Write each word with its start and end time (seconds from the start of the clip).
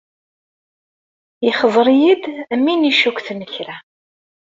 Ixẓer-iyi-d 1.49 2.23
am 2.53 2.63
win 2.71 2.87
yeccukten 2.89 3.39
kra. 3.53 3.75